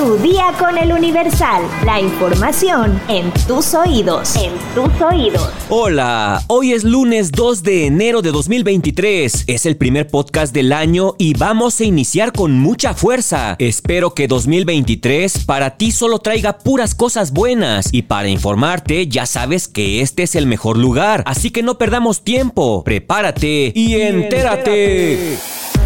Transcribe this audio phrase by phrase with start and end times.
[0.00, 1.62] Tu día con el Universal.
[1.84, 4.34] La información en tus oídos.
[4.34, 5.50] En tus oídos.
[5.68, 9.44] Hola, hoy es lunes 2 de enero de 2023.
[9.46, 13.56] Es el primer podcast del año y vamos a iniciar con mucha fuerza.
[13.58, 19.68] Espero que 2023 para ti solo traiga puras cosas buenas y para informarte ya sabes
[19.68, 21.22] que este es el mejor lugar.
[21.26, 22.82] Así que no perdamos tiempo.
[22.84, 25.36] Prepárate y, entérate.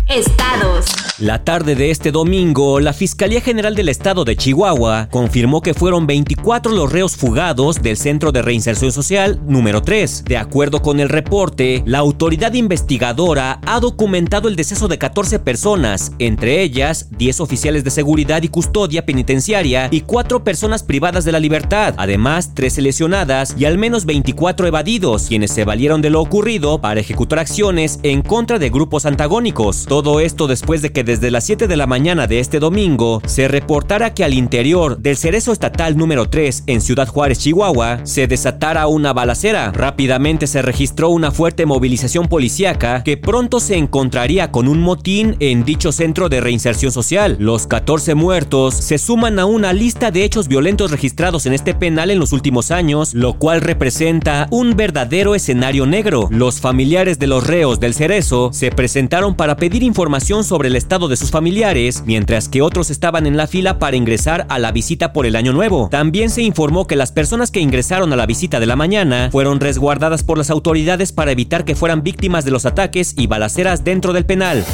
[0.07, 1.04] Estados.
[1.21, 6.09] La tarde de este domingo, la Fiscalía General del Estado de Chihuahua confirmó que fueron
[6.09, 10.24] 24 los reos fugados del Centro de Reinserción Social número 3.
[10.24, 16.11] De acuerdo con el reporte, la autoridad investigadora ha documentado el deceso de 14 personas,
[16.19, 21.38] entre ellas 10 oficiales de seguridad y custodia penitenciaria y 4 personas privadas de la
[21.38, 26.80] libertad, además 13 lesionadas y al menos 24 evadidos, quienes se valieron de lo ocurrido
[26.80, 29.87] para ejecutar acciones en contra de grupos antagónicos.
[29.87, 33.49] Todo esto después de que desde las 7 de la mañana de este domingo se
[33.49, 38.87] reportara que al interior del Cerezo Estatal número 3 en Ciudad Juárez, Chihuahua, se desatara
[38.87, 39.71] una balacera.
[39.73, 45.65] Rápidamente se registró una fuerte movilización policíaca que pronto se encontraría con un motín en
[45.65, 47.37] dicho centro de reinserción social.
[47.39, 52.11] Los 14 muertos se suman a una lista de hechos violentos registrados en este penal
[52.11, 56.29] en los últimos años, lo cual representa un verdadero escenario negro.
[56.30, 60.93] Los familiares de los reos del Cerezo se presentaron para pedir información sobre el estado
[60.95, 65.12] de sus familiares, mientras que otros estaban en la fila para ingresar a la visita
[65.12, 65.88] por el año nuevo.
[65.91, 69.59] También se informó que las personas que ingresaron a la visita de la mañana fueron
[69.59, 74.12] resguardadas por las autoridades para evitar que fueran víctimas de los ataques y balaceras dentro
[74.12, 74.65] del penal.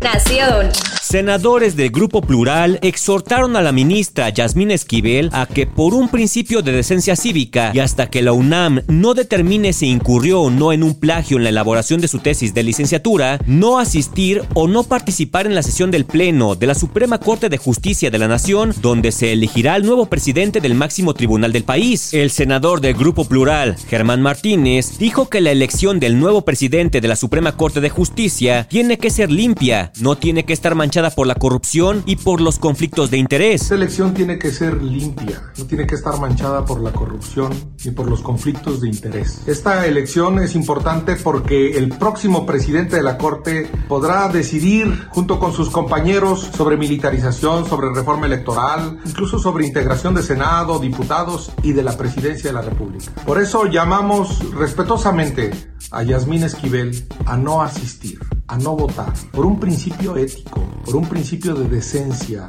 [0.00, 0.68] Nación.
[1.08, 6.60] Senadores del Grupo Plural exhortaron a la ministra Yasmín Esquivel a que por un principio
[6.60, 10.82] de decencia cívica y hasta que la UNAM no determine si incurrió o no en
[10.82, 15.46] un plagio en la elaboración de su tesis de licenciatura, no asistir o no participar
[15.46, 19.10] en la sesión del Pleno de la Suprema Corte de Justicia de la Nación, donde
[19.10, 22.12] se elegirá el nuevo presidente del máximo tribunal del país.
[22.12, 27.08] El senador del Grupo Plural, Germán Martínez, dijo que la elección del nuevo presidente de
[27.08, 31.28] la Suprema Corte de Justicia tiene que ser limpia, no tiene que estar manchada por
[31.28, 33.62] la corrupción y por los conflictos de interés.
[33.62, 37.52] Esta elección tiene que ser limpia, no tiene que estar manchada por la corrupción
[37.84, 39.42] ni por los conflictos de interés.
[39.46, 45.52] Esta elección es importante porque el próximo presidente de la Corte podrá decidir junto con
[45.52, 51.84] sus compañeros sobre militarización, sobre reforma electoral, incluso sobre integración de Senado, diputados y de
[51.84, 53.12] la presidencia de la República.
[53.24, 55.52] Por eso llamamos respetuosamente
[55.92, 61.06] a Yasmín Esquivel a no asistir, a no votar, por un principio ético, por un
[61.06, 62.46] principio de decencia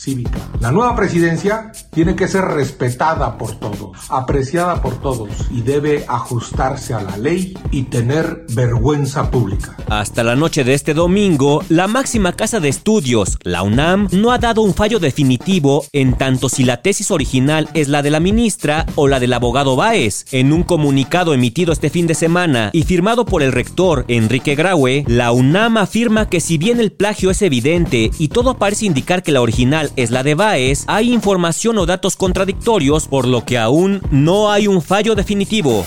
[0.00, 0.38] cívica.
[0.60, 6.94] La nueva presidencia tiene que ser respetada por todos, apreciada por todos y debe ajustarse
[6.94, 9.76] a la ley y tener vergüenza pública.
[9.88, 14.38] Hasta la noche de este domingo, la máxima casa de estudios, la UNAM, no ha
[14.38, 18.86] dado un fallo definitivo en tanto si la tesis original es la de la ministra
[18.94, 20.24] o la del abogado Báez.
[20.32, 25.04] En un comunicado emitido este fin de semana y firmado por el rector Enrique Graue,
[25.06, 29.32] la UNAM afirma que si bien el plagio es evidente y todo parece indicar que
[29.32, 34.00] la original es la de Baez, hay información o datos contradictorios por lo que aún
[34.10, 35.84] no hay un fallo definitivo.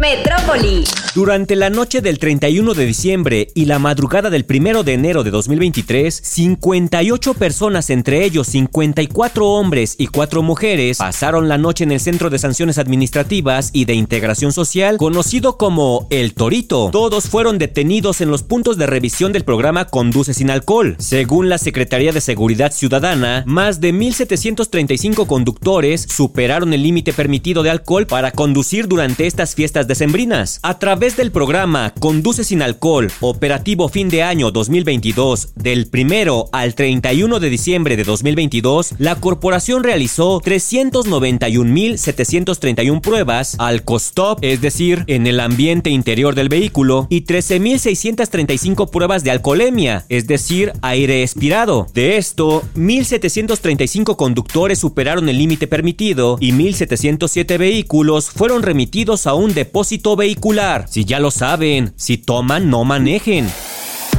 [0.00, 0.84] Metrópoli.
[1.14, 5.30] Durante la noche del 31 de diciembre y la madrugada del 1 de enero de
[5.30, 12.00] 2023, 58 personas, entre ellos 54 hombres y 4 mujeres, pasaron la noche en el
[12.00, 16.88] Centro de Sanciones Administrativas y de Integración Social, conocido como El Torito.
[16.90, 20.96] Todos fueron detenidos en los puntos de revisión del programa Conduce sin alcohol.
[20.98, 27.70] Según la Secretaría de Seguridad Ciudadana, más de 1.735 conductores superaron el límite permitido de
[27.70, 30.58] alcohol para conducir durante estas fiestas decembrinas.
[30.62, 36.74] A través del programa Conduce sin alcohol, operativo fin de año 2022, del primero al
[36.74, 45.26] 31 de diciembre de 2022, la corporación realizó 391.731 pruebas al costop, es decir, en
[45.26, 51.86] el ambiente interior del vehículo, y 13.635 pruebas de alcoholemia, es decir, aire expirado.
[51.94, 59.54] De esto, 1.735 conductores superaron el límite permitido y 1.707 vehículos fueron remitidos a un
[59.54, 59.71] depósito
[60.16, 60.86] vehicular.
[60.88, 63.50] Si ya lo saben, si toman, no manejen.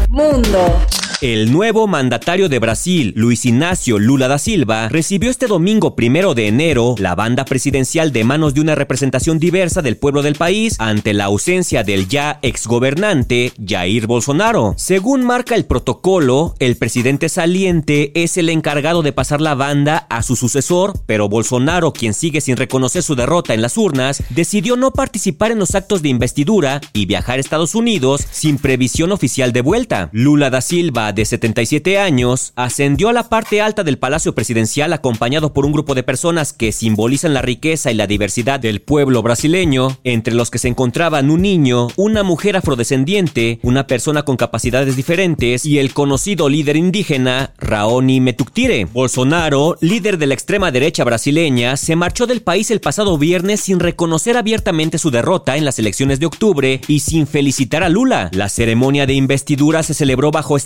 [0.09, 0.79] Mundo.
[1.23, 6.49] El nuevo mandatario de Brasil, Luis Ignacio Lula da Silva, recibió este domingo primero de
[6.49, 11.13] enero la banda presidencial de manos de una representación diversa del pueblo del país ante
[11.13, 14.73] la ausencia del ya exgobernante Jair Bolsonaro.
[14.75, 20.23] Según marca el protocolo, el presidente saliente es el encargado de pasar la banda a
[20.23, 24.91] su sucesor, pero Bolsonaro, quien sigue sin reconocer su derrota en las urnas, decidió no
[24.91, 29.61] participar en los actos de investidura y viajar a Estados Unidos sin previsión oficial de
[29.61, 30.09] vuelta.
[30.11, 35.53] Lula da Silva de 77 años, ascendió a la parte alta del Palacio Presidencial acompañado
[35.53, 39.97] por un grupo de personas que simbolizan la riqueza y la diversidad del pueblo brasileño,
[40.03, 45.65] entre los que se encontraban un niño, una mujer afrodescendiente, una persona con capacidades diferentes
[45.65, 48.85] y el conocido líder indígena Raoni Metuktire.
[48.85, 53.79] Bolsonaro, líder de la extrema derecha brasileña, se marchó del país el pasado viernes sin
[53.79, 58.29] reconocer abiertamente su derrota en las elecciones de octubre y sin felicitar a Lula.
[58.33, 60.57] La ceremonia de investidura se celebró bajo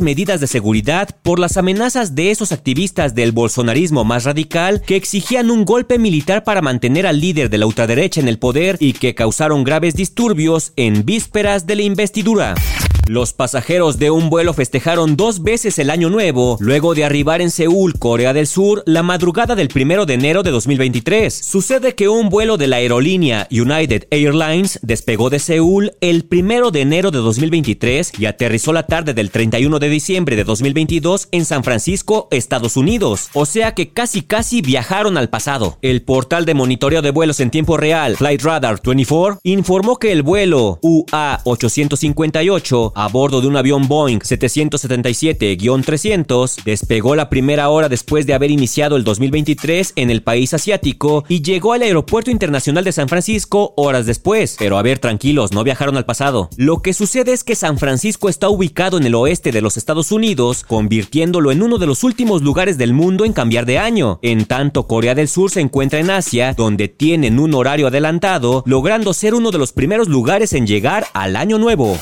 [0.00, 5.50] medidas de seguridad por las amenazas de esos activistas del bolsonarismo más radical que exigían
[5.50, 9.14] un golpe militar para mantener al líder de la ultraderecha en el poder y que
[9.14, 12.54] causaron graves disturbios en vísperas de la investidura.
[13.08, 17.52] Los pasajeros de un vuelo festejaron dos veces el año nuevo luego de arribar en
[17.52, 21.32] Seúl, Corea del Sur, la madrugada del 1 de enero de 2023.
[21.32, 26.80] Sucede que un vuelo de la aerolínea United Airlines despegó de Seúl el 1 de
[26.80, 31.62] enero de 2023 y aterrizó la tarde del 31 de diciembre de 2022 en San
[31.62, 33.28] Francisco, Estados Unidos.
[33.34, 35.78] O sea que casi casi viajaron al pasado.
[35.80, 40.24] El portal de monitoreo de vuelos en tiempo real, Flight Radar 24, informó que el
[40.24, 48.32] vuelo UA858 a bordo de un avión Boeing 777-300, despegó la primera hora después de
[48.32, 53.10] haber iniciado el 2023 en el país asiático y llegó al Aeropuerto Internacional de San
[53.10, 54.56] Francisco horas después.
[54.58, 56.48] Pero a ver, tranquilos, no viajaron al pasado.
[56.56, 60.10] Lo que sucede es que San Francisco está ubicado en el oeste de los Estados
[60.10, 64.20] Unidos, convirtiéndolo en uno de los últimos lugares del mundo en cambiar de año.
[64.22, 69.12] En tanto, Corea del Sur se encuentra en Asia, donde tienen un horario adelantado, logrando
[69.12, 71.98] ser uno de los primeros lugares en llegar al año nuevo.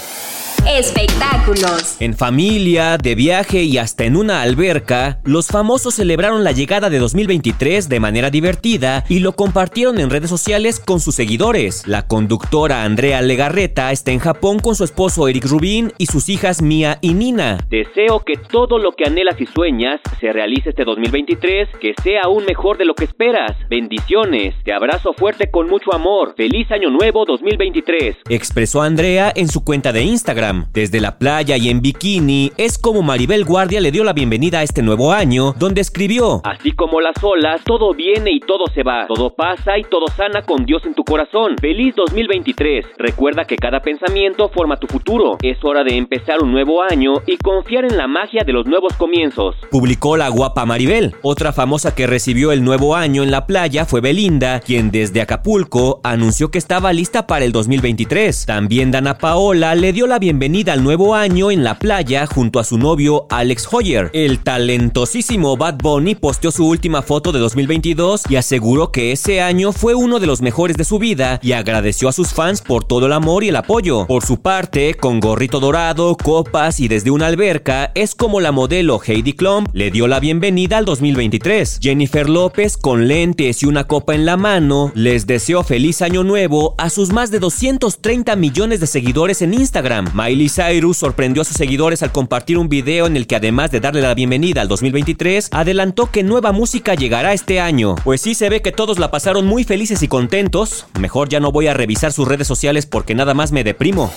[0.68, 2.00] Espectáculos.
[2.00, 6.98] En familia, de viaje y hasta en una alberca, los famosos celebraron la llegada de
[6.98, 11.86] 2023 de manera divertida y lo compartieron en redes sociales con sus seguidores.
[11.86, 16.62] La conductora Andrea Legarreta está en Japón con su esposo Eric Rubin y sus hijas
[16.62, 17.58] Mia y Nina.
[17.68, 22.46] Deseo que todo lo que anhelas y sueñas se realice este 2023, que sea aún
[22.46, 23.52] mejor de lo que esperas.
[23.68, 26.34] Bendiciones, te abrazo fuerte con mucho amor.
[26.36, 28.16] Feliz año nuevo 2023.
[28.30, 30.53] Expresó Andrea en su cuenta de Instagram.
[30.72, 34.62] Desde la playa y en bikini es como Maribel Guardia le dio la bienvenida a
[34.62, 39.06] este nuevo año, donde escribió, Así como las olas, todo viene y todo se va,
[39.06, 41.56] todo pasa y todo sana con Dios en tu corazón.
[41.60, 42.86] Feliz 2023.
[42.98, 45.38] Recuerda que cada pensamiento forma tu futuro.
[45.42, 48.92] Es hora de empezar un nuevo año y confiar en la magia de los nuevos
[48.94, 49.56] comienzos.
[49.70, 51.14] Publicó la guapa Maribel.
[51.22, 56.00] Otra famosa que recibió el nuevo año en la playa fue Belinda, quien desde Acapulco
[56.04, 58.46] anunció que estaba lista para el 2023.
[58.46, 62.60] También Dana Paola le dio la bienvenida bienvenida al nuevo año en la playa junto
[62.60, 64.10] a su novio Alex Hoyer.
[64.12, 69.72] El talentosísimo Bad Bunny posteó su última foto de 2022 y aseguró que ese año
[69.72, 73.06] fue uno de los mejores de su vida y agradeció a sus fans por todo
[73.06, 74.06] el amor y el apoyo.
[74.06, 79.00] Por su parte, con gorrito dorado, copas y desde una alberca, es como la modelo
[79.02, 81.78] Heidi Klum le dio la bienvenida al 2023.
[81.80, 86.74] Jennifer López, con lentes y una copa en la mano, les deseó feliz año nuevo
[86.76, 90.10] a sus más de 230 millones de seguidores en Instagram.
[90.34, 93.78] Miley Cyrus sorprendió a sus seguidores al compartir un video en el que además de
[93.78, 97.94] darle la bienvenida al 2023, adelantó que nueva música llegará este año.
[98.02, 100.86] Pues sí se ve que todos la pasaron muy felices y contentos.
[100.98, 104.12] Mejor ya no voy a revisar sus redes sociales porque nada más me deprimo.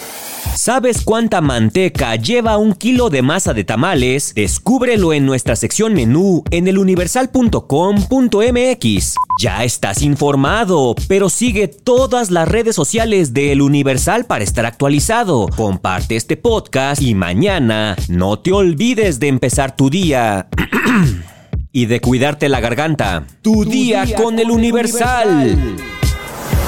[0.56, 4.34] ¿Sabes cuánta manteca lleva un kilo de masa de tamales?
[4.36, 9.16] Descúbrelo en nuestra sección menú en eluniversal.com.mx.
[9.42, 15.48] Ya estás informado, pero sigue todas las redes sociales de El Universal para estar actualizado.
[15.56, 20.48] Comparte este podcast y mañana no te olvides de empezar tu día.
[21.72, 23.28] y de cuidarte la garganta.
[23.44, 25.78] Tu, día, con, El Universal.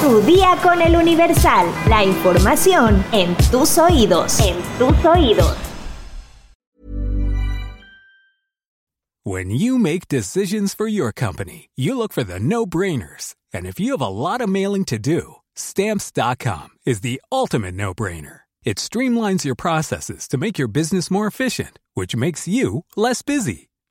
[0.02, 1.68] Tu día con el Universal.
[1.90, 4.40] La información en tus oídos.
[4.40, 5.58] En tus oídos.
[9.26, 13.36] When you make decisions for your company, you look for the no-brainers.
[13.54, 18.42] And if you have a lot of mailing to do, stamps.com is the ultimate no-brainer.
[18.64, 23.69] It streamlines your processes to make your business more efficient, which makes you less busy.